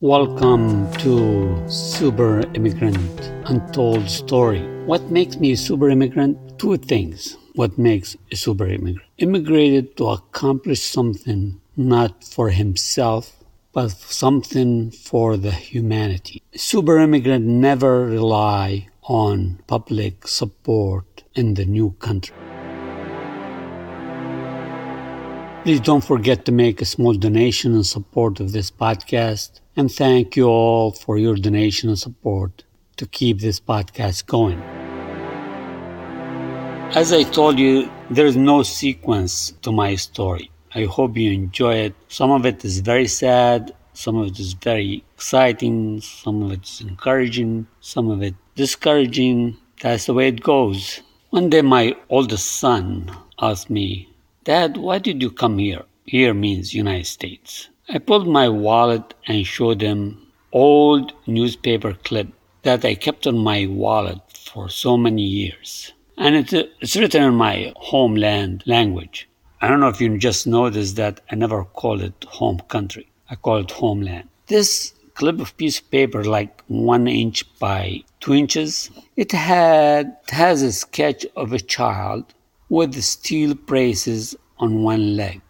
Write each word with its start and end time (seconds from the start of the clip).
Welcome 0.00 0.92
to 0.98 1.68
Super 1.68 2.44
Immigrant 2.54 3.20
Untold 3.46 4.08
Story. 4.08 4.62
What 4.86 5.10
makes 5.10 5.38
me 5.38 5.50
a 5.50 5.56
super 5.56 5.90
immigrant? 5.90 6.38
Two 6.56 6.76
things. 6.76 7.36
What 7.56 7.76
makes 7.78 8.16
a 8.30 8.36
super 8.36 8.68
immigrant? 8.68 9.08
Immigrated 9.18 9.96
to 9.96 10.10
accomplish 10.10 10.82
something 10.84 11.60
not 11.76 12.22
for 12.22 12.50
himself, 12.50 13.42
but 13.72 13.90
something 13.90 14.92
for 14.92 15.36
the 15.36 15.50
humanity. 15.50 16.44
A 16.54 16.58
super 16.58 17.00
immigrant 17.00 17.44
never 17.44 18.06
rely 18.06 18.86
on 19.02 19.58
public 19.66 20.28
support 20.28 21.24
in 21.34 21.54
the 21.54 21.64
new 21.64 21.90
country. 21.98 22.36
Please 25.68 25.80
don't 25.80 26.02
forget 26.02 26.46
to 26.46 26.50
make 26.50 26.80
a 26.80 26.86
small 26.86 27.12
donation 27.12 27.74
in 27.74 27.84
support 27.84 28.40
of 28.40 28.52
this 28.52 28.70
podcast. 28.70 29.60
And 29.76 29.92
thank 29.92 30.34
you 30.34 30.46
all 30.46 30.92
for 30.92 31.18
your 31.18 31.36
donation 31.36 31.90
and 31.90 31.98
support 31.98 32.64
to 32.96 33.04
keep 33.04 33.40
this 33.40 33.60
podcast 33.60 34.24
going. 34.24 34.62
As 36.96 37.12
I 37.12 37.22
told 37.22 37.58
you, 37.58 37.90
there 38.08 38.24
is 38.24 38.34
no 38.34 38.62
sequence 38.62 39.52
to 39.60 39.70
my 39.70 39.94
story. 39.96 40.50
I 40.74 40.84
hope 40.84 41.18
you 41.18 41.32
enjoy 41.32 41.74
it. 41.74 41.94
Some 42.08 42.30
of 42.30 42.46
it 42.46 42.64
is 42.64 42.78
very 42.78 43.06
sad, 43.06 43.74
some 43.92 44.16
of 44.16 44.28
it 44.28 44.40
is 44.40 44.54
very 44.54 45.04
exciting, 45.16 46.00
some 46.00 46.44
of 46.44 46.52
it 46.52 46.64
is 46.64 46.80
encouraging, 46.80 47.66
some 47.80 48.10
of 48.10 48.22
it 48.22 48.34
discouraging. 48.54 49.58
That's 49.82 50.06
the 50.06 50.14
way 50.14 50.28
it 50.28 50.40
goes. 50.40 51.02
One 51.28 51.50
day, 51.50 51.60
my 51.60 51.94
oldest 52.08 52.52
son 52.52 53.14
asked 53.38 53.68
me, 53.68 54.07
Dad, 54.48 54.78
why 54.78 54.98
did 54.98 55.20
you 55.20 55.30
come 55.30 55.58
here? 55.58 55.84
Here 56.06 56.32
means 56.32 56.72
United 56.72 57.04
States. 57.04 57.68
I 57.90 57.98
pulled 57.98 58.26
my 58.26 58.48
wallet 58.48 59.12
and 59.26 59.46
showed 59.46 59.82
him 59.82 60.26
old 60.52 61.12
newspaper 61.26 61.92
clip 61.92 62.28
that 62.62 62.82
I 62.82 62.94
kept 62.94 63.26
on 63.26 63.36
my 63.36 63.66
wallet 63.66 64.22
for 64.32 64.70
so 64.70 64.96
many 64.96 65.20
years. 65.20 65.92
And 66.16 66.34
it, 66.34 66.72
it's 66.80 66.96
written 66.96 67.24
in 67.24 67.34
my 67.34 67.74
homeland 67.76 68.62
language. 68.64 69.28
I 69.60 69.68
don't 69.68 69.80
know 69.80 69.88
if 69.88 70.00
you 70.00 70.16
just 70.16 70.46
noticed 70.46 70.96
that 70.96 71.20
I 71.30 71.34
never 71.34 71.64
call 71.64 72.00
it 72.00 72.24
home 72.26 72.60
country. 72.68 73.06
I 73.28 73.34
call 73.34 73.58
it 73.58 73.70
homeland. 73.70 74.30
This 74.46 74.94
clip 75.12 75.40
of 75.40 75.58
piece 75.58 75.78
of 75.78 75.90
paper, 75.90 76.24
like 76.24 76.62
one 76.68 77.06
inch 77.06 77.44
by 77.58 78.02
two 78.20 78.32
inches, 78.32 78.90
it 79.14 79.32
had 79.32 80.16
it 80.24 80.30
has 80.30 80.62
a 80.62 80.72
sketch 80.72 81.26
of 81.36 81.52
a 81.52 81.60
child 81.60 82.24
with 82.68 83.00
steel 83.02 83.54
braces 83.54 84.36
on 84.58 84.82
one 84.82 85.16
leg. 85.16 85.40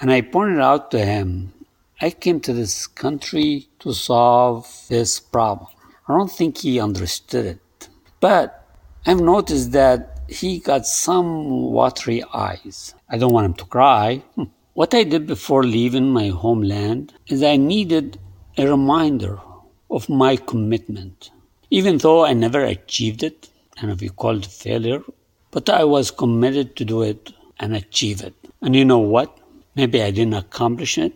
And 0.00 0.10
I 0.10 0.20
pointed 0.22 0.60
out 0.60 0.90
to 0.92 1.04
him, 1.04 1.52
I 2.00 2.10
came 2.10 2.40
to 2.40 2.52
this 2.52 2.86
country 2.86 3.68
to 3.80 3.92
solve 3.92 4.68
this 4.88 5.20
problem. 5.20 5.68
I 6.08 6.16
don't 6.16 6.30
think 6.30 6.58
he 6.58 6.80
understood 6.80 7.46
it. 7.46 7.88
But 8.20 8.66
I've 9.06 9.20
noticed 9.20 9.72
that 9.72 10.20
he 10.28 10.58
got 10.58 10.86
some 10.86 11.70
watery 11.72 12.22
eyes. 12.32 12.94
I 13.08 13.18
don't 13.18 13.32
want 13.32 13.46
him 13.46 13.54
to 13.54 13.64
cry. 13.66 14.22
Hmm. 14.34 14.44
What 14.72 14.94
I 14.94 15.04
did 15.04 15.26
before 15.26 15.62
leaving 15.62 16.10
my 16.10 16.28
homeland 16.28 17.14
is 17.28 17.42
I 17.42 17.56
needed 17.56 18.18
a 18.56 18.66
reminder 18.66 19.38
of 19.90 20.08
my 20.08 20.36
commitment. 20.36 21.30
Even 21.70 21.98
though 21.98 22.24
I 22.24 22.32
never 22.32 22.64
achieved 22.64 23.22
it, 23.22 23.48
and 23.78 23.90
if 23.90 24.02
you 24.02 24.10
call 24.10 24.36
it 24.36 24.46
failure, 24.46 25.02
but 25.54 25.70
I 25.70 25.84
was 25.84 26.10
committed 26.10 26.74
to 26.74 26.84
do 26.84 27.02
it 27.02 27.32
and 27.60 27.76
achieve 27.76 28.20
it. 28.24 28.34
And 28.60 28.74
you 28.74 28.84
know 28.84 28.98
what? 28.98 29.38
Maybe 29.76 30.02
I 30.02 30.10
didn't 30.10 30.34
accomplish 30.34 30.98
it, 30.98 31.14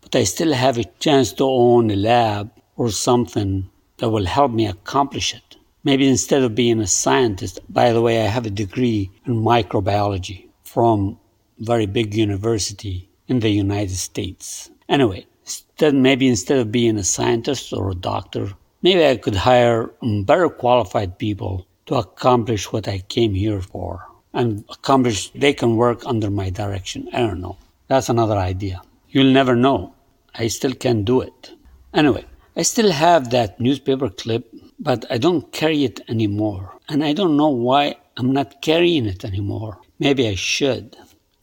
but 0.00 0.16
I 0.16 0.24
still 0.24 0.52
have 0.52 0.76
a 0.76 0.90
chance 0.98 1.32
to 1.34 1.44
own 1.44 1.92
a 1.92 1.94
lab 1.94 2.50
or 2.76 2.90
something 2.90 3.70
that 3.98 4.10
will 4.10 4.26
help 4.26 4.50
me 4.50 4.66
accomplish 4.66 5.34
it. 5.34 5.56
Maybe 5.84 6.08
instead 6.08 6.42
of 6.42 6.56
being 6.56 6.80
a 6.80 6.88
scientist, 6.88 7.60
by 7.68 7.92
the 7.92 8.02
way, 8.02 8.22
I 8.22 8.26
have 8.26 8.44
a 8.44 8.50
degree 8.50 9.08
in 9.24 9.34
microbiology 9.36 10.48
from 10.64 11.16
a 11.60 11.64
very 11.64 11.86
big 11.86 12.12
university 12.12 13.08
in 13.28 13.38
the 13.38 13.50
United 13.50 13.94
States. 13.94 14.68
Anyway, 14.88 15.26
instead, 15.42 15.94
maybe 15.94 16.26
instead 16.26 16.58
of 16.58 16.72
being 16.72 16.96
a 16.96 17.04
scientist 17.04 17.72
or 17.72 17.92
a 17.92 17.94
doctor, 17.94 18.52
maybe 18.82 19.06
I 19.06 19.16
could 19.16 19.36
hire 19.36 19.92
better 20.02 20.48
qualified 20.48 21.20
people 21.20 21.68
to 21.86 21.94
accomplish 21.96 22.72
what 22.72 22.88
I 22.88 22.98
came 22.98 23.34
here 23.34 23.60
for 23.60 24.06
and 24.32 24.64
accomplish, 24.68 25.30
they 25.30 25.54
can 25.54 25.76
work 25.76 26.02
under 26.04 26.30
my 26.30 26.50
direction. 26.50 27.08
I 27.12 27.20
don't 27.20 27.40
know. 27.40 27.56
That's 27.88 28.08
another 28.08 28.36
idea. 28.36 28.82
You'll 29.08 29.32
never 29.32 29.56
know. 29.56 29.94
I 30.34 30.48
still 30.48 30.74
can 30.74 31.04
do 31.04 31.22
it. 31.22 31.52
Anyway, 31.94 32.24
I 32.54 32.62
still 32.62 32.90
have 32.90 33.30
that 33.30 33.58
newspaper 33.58 34.10
clip, 34.10 34.52
but 34.78 35.06
I 35.10 35.16
don't 35.18 35.50
carry 35.52 35.84
it 35.84 36.00
anymore. 36.08 36.74
And 36.88 37.02
I 37.02 37.14
don't 37.14 37.36
know 37.36 37.48
why 37.48 37.96
I'm 38.16 38.32
not 38.32 38.60
carrying 38.60 39.06
it 39.06 39.24
anymore. 39.24 39.78
Maybe 39.98 40.28
I 40.28 40.34
should. 40.34 40.96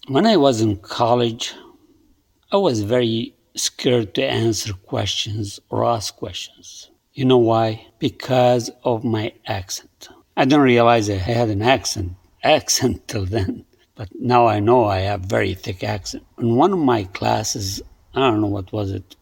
When 0.07 0.27
I 0.27 0.37
was 0.37 0.61
in 0.61 0.77
college, 0.77 1.53
I 2.51 2.57
was 2.57 2.83
very 2.83 3.33
scared 3.55 4.13
to 4.15 4.23
answer 4.23 4.73
questions 4.73 5.59
or 5.69 5.85
ask 5.85 6.15
questions. 6.15 6.91
You 7.13 7.25
know 7.25 7.37
why? 7.37 7.87
Because 7.99 8.69
of 8.83 9.03
my 9.03 9.33
accent. 9.47 10.09
I 10.35 10.45
didn't 10.45 10.61
realize 10.61 11.09
I 11.09 11.16
had 11.16 11.49
an 11.49 11.61
accent 11.61 12.13
accent 12.44 13.07
till 13.07 13.25
then, 13.25 13.66
but 13.95 14.09
now 14.19 14.47
I 14.47 14.59
know 14.59 14.85
I 14.85 14.99
have 14.99 15.21
very 15.21 15.53
thick 15.53 15.83
accent. 15.83 16.23
In 16.39 16.55
one 16.55 16.73
of 16.73 16.79
my 16.79 17.03
classes, 17.03 17.81
I 18.13 18.19
don't 18.19 18.41
know 18.41 18.47
what 18.47 18.71
was 18.71 18.91
it. 18.91 19.16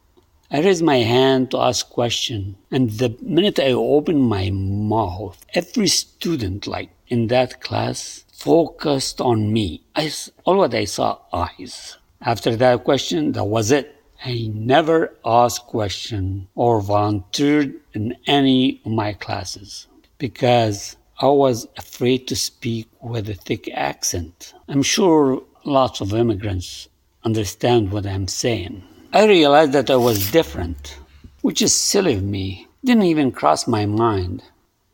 I 0.50 0.60
raised 0.60 0.82
my 0.82 0.98
hand 0.98 1.50
to 1.50 1.58
ask 1.58 1.88
question, 1.88 2.56
and 2.70 2.90
the 2.90 3.16
minute 3.22 3.58
I 3.58 3.72
opened 3.72 4.22
my 4.22 4.50
mouth, 4.50 5.44
every 5.54 5.88
student, 5.88 6.66
like 6.66 6.90
in 7.08 7.28
that 7.28 7.60
class, 7.60 8.24
focused 8.32 9.20
on 9.20 9.52
me. 9.52 9.82
I, 9.96 10.12
all 10.44 10.58
what 10.58 10.74
I 10.74 10.84
saw, 10.84 11.18
eyes. 11.32 11.96
After 12.20 12.54
that 12.56 12.84
question, 12.84 13.32
that 13.32 13.44
was 13.44 13.70
it. 13.70 13.96
I 14.24 14.50
never 14.52 15.14
asked 15.24 15.66
question 15.66 16.48
or 16.54 16.80
volunteered 16.80 17.80
in 17.92 18.16
any 18.26 18.80
of 18.84 18.92
my 18.92 19.14
classes 19.14 19.88
because 20.18 20.96
I 21.22 21.26
was 21.26 21.68
afraid 21.76 22.26
to 22.26 22.34
speak 22.34 22.88
with 23.00 23.28
a 23.28 23.34
thick 23.34 23.70
accent. 23.72 24.54
I'm 24.66 24.82
sure 24.82 25.40
lots 25.64 26.00
of 26.00 26.12
immigrants 26.12 26.88
understand 27.22 27.92
what 27.92 28.06
I'm 28.06 28.26
saying. 28.26 28.82
I 29.12 29.26
realized 29.26 29.70
that 29.70 29.88
I 29.88 29.94
was 29.94 30.32
different, 30.32 30.98
which 31.42 31.62
is 31.62 31.72
silly 31.72 32.14
of 32.14 32.24
me. 32.24 32.66
Didn't 32.84 33.04
even 33.04 33.30
cross 33.30 33.68
my 33.68 33.86
mind. 33.86 34.42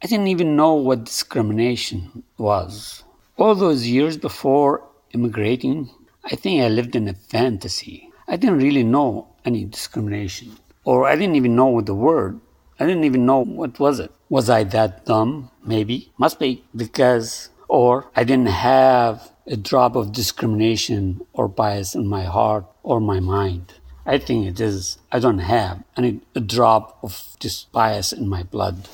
I 0.02 0.06
didn't 0.06 0.26
even 0.26 0.54
know 0.54 0.74
what 0.74 1.04
discrimination 1.04 2.22
was. 2.36 3.04
All 3.38 3.54
those 3.54 3.86
years 3.86 4.18
before 4.18 4.82
immigrating, 5.14 5.88
I 6.30 6.36
think 6.36 6.60
I 6.60 6.68
lived 6.68 6.94
in 6.94 7.08
a 7.08 7.14
fantasy. 7.14 8.10
I 8.26 8.36
didn't 8.36 8.58
really 8.58 8.84
know 8.84 9.28
any 9.46 9.64
discrimination. 9.64 10.58
Or 10.84 11.08
I 11.08 11.16
didn't 11.16 11.36
even 11.36 11.56
know 11.56 11.68
what 11.68 11.86
the 11.86 11.94
word. 11.94 12.38
I 12.78 12.84
didn't 12.84 13.04
even 13.04 13.24
know 13.24 13.42
what 13.42 13.80
was 13.80 13.98
it. 13.98 14.12
Was 14.30 14.50
I 14.50 14.64
that 14.64 15.06
dumb? 15.06 15.50
Maybe. 15.64 16.12
Must 16.18 16.38
be 16.38 16.62
because 16.76 17.48
or 17.66 18.10
I 18.14 18.24
didn't 18.24 18.48
have 18.48 19.30
a 19.46 19.56
drop 19.56 19.96
of 19.96 20.12
discrimination 20.12 21.22
or 21.32 21.48
bias 21.48 21.94
in 21.94 22.06
my 22.06 22.24
heart 22.24 22.66
or 22.82 23.00
my 23.00 23.20
mind. 23.20 23.74
I 24.04 24.18
think 24.18 24.46
it 24.46 24.60
is. 24.60 24.98
I 25.10 25.18
don't 25.18 25.38
have 25.38 25.82
any 25.96 26.20
a 26.34 26.40
drop 26.40 26.98
of 27.02 27.36
this 27.40 27.64
bias 27.64 28.12
in 28.12 28.28
my 28.28 28.42
blood. 28.42 28.88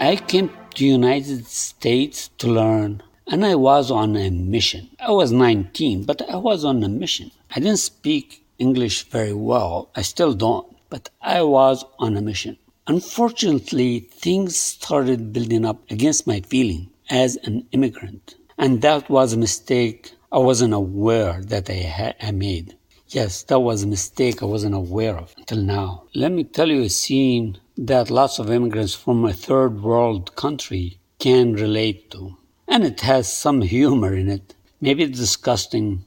I 0.00 0.16
came 0.28 0.50
to 0.74 0.84
United 0.84 1.46
States 1.46 2.28
to 2.38 2.48
learn 2.48 3.02
and 3.26 3.44
I 3.44 3.54
was 3.54 3.90
on 3.90 4.16
a 4.16 4.30
mission. 4.30 4.90
I 5.00 5.10
was 5.12 5.32
19, 5.32 6.04
but 6.04 6.22
I 6.28 6.36
was 6.36 6.64
on 6.64 6.82
a 6.84 6.88
mission. 6.88 7.30
I 7.50 7.60
didn't 7.60 7.78
speak 7.78 8.44
English 8.58 9.04
very 9.04 9.32
well. 9.32 9.90
I 9.96 10.02
still 10.02 10.34
don't, 10.34 10.73
but 10.94 11.10
I 11.20 11.42
was 11.42 11.84
on 11.98 12.16
a 12.16 12.22
mission. 12.22 12.56
Unfortunately, 12.86 13.98
things 13.98 14.56
started 14.56 15.32
building 15.32 15.64
up 15.64 15.80
against 15.90 16.24
my 16.24 16.38
feeling 16.42 16.88
as 17.10 17.34
an 17.48 17.66
immigrant. 17.72 18.36
And 18.56 18.80
that 18.82 19.10
was 19.10 19.32
a 19.32 19.44
mistake 19.46 20.12
I 20.30 20.38
wasn't 20.38 20.72
aware 20.72 21.42
that 21.46 21.68
I, 21.68 21.80
had, 21.98 22.14
I 22.22 22.30
made. 22.30 22.76
Yes, 23.08 23.42
that 23.48 23.58
was 23.58 23.82
a 23.82 23.88
mistake 23.88 24.40
I 24.40 24.46
wasn't 24.46 24.76
aware 24.76 25.16
of 25.16 25.34
until 25.36 25.62
now. 25.62 26.04
Let 26.14 26.30
me 26.30 26.44
tell 26.44 26.70
you 26.70 26.82
a 26.82 26.88
scene 26.88 27.58
that 27.76 28.08
lots 28.08 28.38
of 28.38 28.52
immigrants 28.52 28.94
from 28.94 29.24
a 29.24 29.32
third 29.32 29.82
world 29.82 30.36
country 30.36 31.00
can 31.18 31.54
relate 31.54 32.12
to 32.12 32.36
and 32.68 32.84
it 32.84 33.00
has 33.00 33.32
some 33.32 33.62
humor 33.62 34.14
in 34.14 34.28
it. 34.28 34.54
Maybe 34.80 35.02
it's 35.02 35.18
disgusting, 35.18 36.04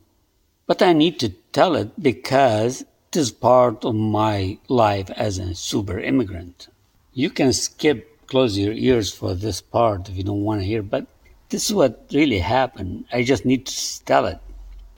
but 0.66 0.82
I 0.82 0.94
need 0.94 1.20
to 1.20 1.34
tell 1.52 1.76
it 1.76 2.02
because 2.02 2.86
is 3.18 3.32
part 3.32 3.84
of 3.84 3.96
my 3.96 4.58
life 4.68 5.10
as 5.10 5.40
a 5.40 5.56
super 5.56 6.00
immigrant. 6.00 6.68
You 7.14 7.30
can 7.30 7.52
skip, 7.52 8.28
close 8.28 8.58
your 8.58 8.74
ears 8.74 9.14
for 9.14 9.34
this 9.34 9.60
part 9.60 10.08
if 10.08 10.16
you 10.16 10.24
don't 10.24 10.44
want 10.44 10.62
to 10.62 10.68
hear, 10.68 10.84
but 10.84 11.08
this 11.50 11.70
is 11.70 11.76
what 11.76 12.06
really 12.14 12.40
happened. 12.40 13.06
I 13.12 13.24
just 13.24 13.44
need 13.44 13.66
to 13.66 14.06
tell 14.06 14.26
it. 14.28 14.40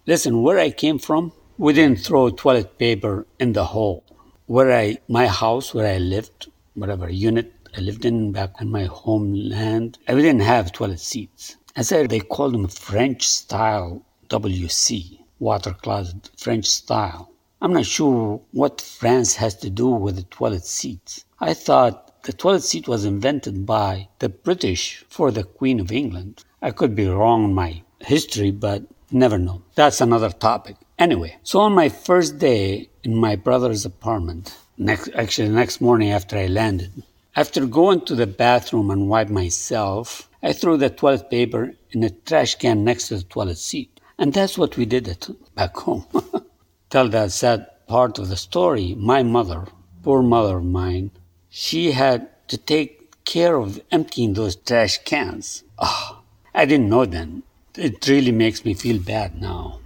Listen, 0.05 0.41
where 0.41 0.59
I 0.59 0.71
came 0.71 0.99
from, 0.99 1.31
we 1.57 1.73
didn't 1.73 1.99
throw 1.99 2.29
toilet 2.29 2.77
paper 2.77 3.25
in 3.39 3.53
the 3.53 3.65
hole. 3.65 4.03
Where 4.47 4.71
I, 4.71 4.97
my 5.07 5.27
house, 5.27 5.73
where 5.73 5.87
I 5.87 5.97
lived, 5.97 6.51
whatever 6.73 7.09
unit 7.09 7.53
I 7.77 7.81
lived 7.81 8.03
in 8.03 8.31
back 8.31 8.59
in 8.59 8.69
my 8.69 8.85
homeland, 8.85 9.97
I 10.07 10.15
didn't 10.15 10.39
have 10.41 10.71
toilet 10.71 10.99
seats. 10.99 11.55
I 11.75 11.83
said 11.83 12.09
they 12.09 12.19
called 12.19 12.53
them 12.53 12.67
French 12.67 13.27
style 13.27 14.03
WC, 14.29 15.19
water 15.39 15.73
closet, 15.73 16.31
French 16.37 16.65
style. 16.65 17.31
I'm 17.61 17.73
not 17.73 17.85
sure 17.85 18.39
what 18.53 18.79
France 18.79 19.35
has 19.35 19.53
to 19.55 19.69
do 19.69 19.89
with 19.89 20.15
the 20.15 20.23
toilet 20.23 20.65
seat. 20.65 21.25
I 21.41 21.53
thought 21.53 22.23
the 22.23 22.31
toilet 22.31 22.63
seat 22.63 22.87
was 22.87 23.03
invented 23.03 23.65
by 23.65 24.07
the 24.19 24.29
British 24.29 25.03
for 25.09 25.29
the 25.29 25.43
Queen 25.43 25.81
of 25.81 25.91
England. 25.91 26.45
I 26.61 26.71
could 26.71 26.95
be 26.95 27.07
wrong 27.07 27.43
in 27.43 27.53
my 27.53 27.81
history, 27.99 28.51
but 28.51 28.83
never 29.11 29.37
know. 29.37 29.61
That's 29.75 29.99
another 29.99 30.29
topic. 30.29 30.77
Anyway, 30.97 31.37
so 31.43 31.59
on 31.59 31.73
my 31.73 31.89
first 31.89 32.39
day 32.39 32.87
in 33.03 33.13
my 33.17 33.35
brother's 33.35 33.83
apartment, 33.83 34.55
next 34.77 35.09
actually 35.13 35.49
next 35.49 35.81
morning 35.81 36.11
after 36.11 36.37
I 36.37 36.47
landed, 36.47 37.03
after 37.35 37.65
going 37.65 38.05
to 38.05 38.15
the 38.15 38.27
bathroom 38.27 38.89
and 38.89 39.09
wipe 39.09 39.27
myself, 39.27 40.29
I 40.41 40.53
threw 40.53 40.77
the 40.77 40.89
toilet 40.89 41.29
paper 41.29 41.73
in 41.91 42.05
a 42.05 42.09
trash 42.09 42.55
can 42.55 42.85
next 42.85 43.09
to 43.09 43.17
the 43.17 43.23
toilet 43.23 43.57
seat. 43.57 43.99
And 44.17 44.31
that's 44.31 44.57
what 44.57 44.77
we 44.77 44.85
did 44.85 45.09
at 45.09 45.29
back 45.55 45.75
home. 45.75 46.05
Tell 46.89 47.07
that 47.09 47.31
sad 47.31 47.67
part 47.85 48.17
of 48.17 48.29
the 48.29 48.35
story, 48.35 48.95
my 48.95 49.21
mother, 49.21 49.67
poor 50.01 50.23
mother 50.23 50.57
of 50.57 50.65
mine, 50.65 51.11
she 51.47 51.91
had 51.91 52.29
to 52.47 52.57
take 52.57 53.23
care 53.25 53.57
of 53.57 53.79
emptying 53.91 54.33
those 54.33 54.55
trash 54.55 54.97
cans. 55.03 55.63
Oh, 55.77 56.23
I 56.51 56.65
didn't 56.65 56.89
know 56.89 57.05
then. 57.05 57.43
It 57.75 58.07
really 58.07 58.31
makes 58.31 58.65
me 58.65 58.73
feel 58.73 58.99
bad 58.99 59.39
now. 59.39 59.81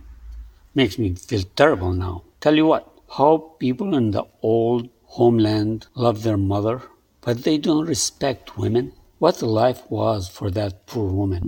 Makes 0.76 0.98
me 0.98 1.14
feel 1.14 1.44
terrible 1.58 1.92
now. 1.92 2.24
Tell 2.40 2.56
you 2.56 2.68
what, 2.68 2.88
how 3.18 3.56
people 3.60 3.96
in 3.96 4.12
the 4.12 4.24
old 4.42 4.88
homeland 5.04 5.88
love 5.96 6.24
their 6.24 6.38
mother, 6.38 6.84
but 7.20 7.44
they 7.44 7.58
don't 7.58 7.86
respect 7.86 8.58
women. 8.58 8.94
What 9.20 9.40
the 9.40 9.46
life 9.46 9.82
was 9.92 10.30
for 10.30 10.50
that 10.52 10.86
poor 10.86 11.12
woman. 11.12 11.42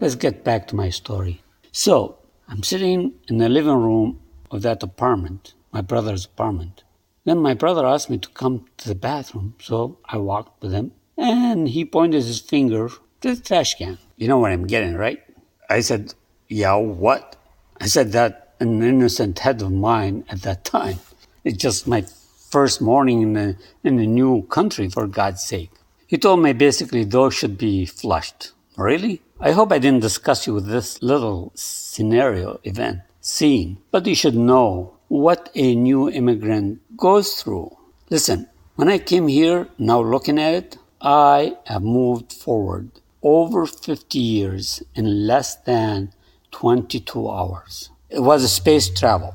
Let's 0.00 0.14
get 0.14 0.44
back 0.44 0.66
to 0.68 0.76
my 0.76 0.88
story. 0.88 1.42
So, 1.78 2.16
I'm 2.48 2.62
sitting 2.62 3.12
in 3.28 3.36
the 3.36 3.50
living 3.50 3.76
room 3.76 4.18
of 4.50 4.62
that 4.62 4.82
apartment, 4.82 5.52
my 5.72 5.82
brother's 5.82 6.24
apartment. 6.24 6.84
Then 7.26 7.36
my 7.40 7.52
brother 7.52 7.84
asked 7.84 8.08
me 8.08 8.16
to 8.16 8.30
come 8.30 8.64
to 8.78 8.88
the 8.88 8.94
bathroom, 8.94 9.56
so 9.60 9.98
I 10.06 10.16
walked 10.16 10.62
with 10.62 10.72
him, 10.72 10.92
and 11.18 11.68
he 11.68 11.84
pointed 11.84 12.24
his 12.24 12.40
finger 12.40 12.88
to 13.20 13.34
the 13.34 13.42
trash 13.42 13.74
can. 13.74 13.98
You 14.16 14.26
know 14.26 14.38
what 14.38 14.52
I'm 14.52 14.66
getting, 14.66 14.94
right? 14.94 15.22
I 15.68 15.80
said, 15.80 16.14
Yeah, 16.48 16.76
what? 16.76 17.36
I 17.78 17.88
said 17.88 18.12
that 18.12 18.54
an 18.58 18.82
innocent 18.82 19.40
head 19.40 19.60
of 19.60 19.70
mine 19.70 20.24
at 20.30 20.40
that 20.42 20.64
time. 20.64 21.00
It's 21.44 21.58
just 21.58 21.86
my 21.86 22.06
first 22.48 22.80
morning 22.80 23.20
in 23.20 23.36
a, 23.36 23.56
in 23.84 23.98
a 23.98 24.06
new 24.06 24.44
country, 24.44 24.88
for 24.88 25.06
God's 25.06 25.44
sake. 25.44 25.72
He 26.06 26.16
told 26.16 26.40
me 26.40 26.54
basically 26.54 27.04
those 27.04 27.34
should 27.34 27.58
be 27.58 27.84
flushed. 27.84 28.52
Really? 28.78 29.20
I 29.38 29.52
hope 29.52 29.70
I 29.70 29.78
didn't 29.78 30.00
discuss 30.00 30.46
you 30.46 30.54
with 30.54 30.66
this 30.66 31.02
little 31.02 31.52
scenario 31.54 32.58
event, 32.64 33.00
scene, 33.20 33.76
but 33.90 34.06
you 34.06 34.14
should 34.14 34.34
know 34.34 34.96
what 35.08 35.50
a 35.54 35.74
new 35.74 36.08
immigrant 36.08 36.80
goes 36.96 37.42
through. 37.42 37.76
Listen, 38.08 38.48
when 38.76 38.88
I 38.88 38.96
came 38.96 39.28
here, 39.28 39.68
now 39.76 40.00
looking 40.00 40.38
at 40.38 40.54
it, 40.54 40.78
I 41.02 41.58
have 41.66 41.82
moved 41.82 42.32
forward 42.32 42.90
over 43.22 43.66
50 43.66 44.18
years 44.18 44.82
in 44.94 45.26
less 45.26 45.54
than 45.56 46.14
22 46.52 47.28
hours. 47.28 47.90
It 48.08 48.20
was 48.20 48.42
a 48.42 48.48
space 48.48 48.88
travel, 48.88 49.34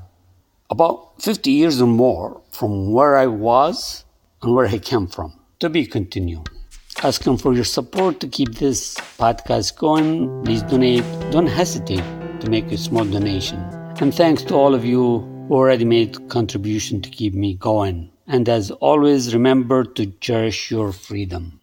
about 0.71 1.21
50 1.21 1.51
years 1.51 1.80
or 1.80 1.86
more 1.86 2.42
from 2.50 2.92
where 2.92 3.18
I 3.18 3.27
was 3.27 4.04
and 4.42 4.56
where 4.56 4.65
I 4.65 4.80
came 4.80 5.06
from. 5.06 5.33
To 5.59 5.69
be 5.69 5.86
continued 5.86 6.50
asking 7.03 7.38
for 7.38 7.53
your 7.53 7.63
support 7.63 8.19
to 8.19 8.27
keep 8.27 8.56
this 8.56 8.95
podcast 9.18 9.75
going. 9.77 10.44
Please 10.44 10.62
donate. 10.63 11.03
Don't 11.31 11.48
hesitate 11.48 12.03
to 12.42 12.50
make 12.50 12.71
a 12.71 12.77
small 12.77 13.06
donation. 13.06 13.59
And 14.00 14.13
thanks 14.13 14.44
to 14.44 14.56
all 14.56 14.75
of 14.75 14.86
you 14.86 15.19
who 15.48 15.56
already 15.56 15.86
made 15.86 16.30
contribution 16.30 17.01
to 17.01 17.09
keep 17.09 17.33
me 17.33 17.56
going. 17.56 18.12
And 18.27 18.48
as 18.48 18.71
always, 18.71 19.33
remember 19.33 19.83
to 19.83 20.06
cherish 20.21 20.69
your 20.69 20.92
freedom. 20.92 21.59